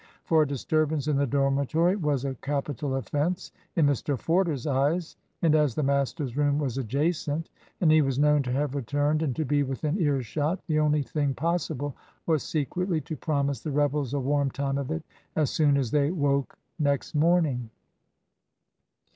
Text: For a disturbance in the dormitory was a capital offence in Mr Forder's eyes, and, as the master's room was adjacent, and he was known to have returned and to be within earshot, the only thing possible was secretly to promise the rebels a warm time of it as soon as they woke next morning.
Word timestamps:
For 0.23 0.41
a 0.41 0.47
disturbance 0.47 1.07
in 1.07 1.17
the 1.17 1.27
dormitory 1.27 1.95
was 1.95 2.25
a 2.25 2.33
capital 2.33 2.95
offence 2.95 3.51
in 3.75 3.85
Mr 3.85 4.17
Forder's 4.17 4.65
eyes, 4.65 5.15
and, 5.43 5.53
as 5.53 5.75
the 5.75 5.83
master's 5.83 6.35
room 6.35 6.57
was 6.57 6.79
adjacent, 6.79 7.51
and 7.79 7.91
he 7.91 8.01
was 8.01 8.17
known 8.17 8.41
to 8.41 8.51
have 8.51 8.73
returned 8.73 9.21
and 9.21 9.35
to 9.35 9.45
be 9.45 9.61
within 9.61 9.99
earshot, 10.01 10.59
the 10.65 10.79
only 10.79 11.03
thing 11.03 11.35
possible 11.35 11.95
was 12.25 12.41
secretly 12.41 12.99
to 13.01 13.15
promise 13.15 13.59
the 13.59 13.69
rebels 13.69 14.15
a 14.15 14.19
warm 14.19 14.49
time 14.49 14.79
of 14.79 14.89
it 14.89 15.03
as 15.35 15.51
soon 15.51 15.77
as 15.77 15.91
they 15.91 16.09
woke 16.09 16.57
next 16.79 17.13
morning. 17.13 17.69